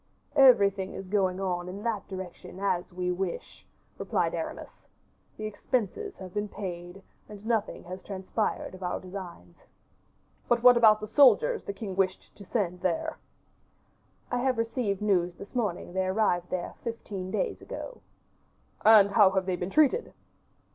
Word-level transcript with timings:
"Everything 0.35 0.93
is 0.95 1.07
going 1.07 1.39
on 1.39 1.69
in 1.69 1.83
that 1.83 2.07
direction 2.07 2.59
as 2.59 2.91
we 2.91 3.11
wish," 3.11 3.67
replied 3.99 4.33
Aramis; 4.33 4.87
"the 5.37 5.45
expenses 5.45 6.17
have 6.17 6.33
been 6.33 6.47
paid, 6.49 7.03
and 7.29 7.45
nothing 7.45 7.83
has 7.83 8.01
transpired 8.01 8.73
of 8.73 8.81
our 8.81 8.99
designs." 8.99 9.63
"But 10.49 10.63
what 10.63 10.75
about 10.75 11.01
the 11.01 11.07
soldiers 11.07 11.63
the 11.65 11.71
king 11.73 11.95
wished 11.95 12.35
to 12.35 12.43
send 12.43 12.81
there?" 12.81 13.19
"I 14.31 14.39
have 14.39 14.57
received 14.57 15.03
news 15.03 15.35
this 15.35 15.53
morning 15.53 15.93
they 15.93 16.07
arrived 16.07 16.49
there 16.49 16.73
fifteen 16.83 17.29
days 17.29 17.61
ago." 17.61 18.01
"And 18.83 19.11
how 19.11 19.29
have 19.29 19.45
they 19.45 19.55
been 19.55 19.69
treated?" 19.69 20.13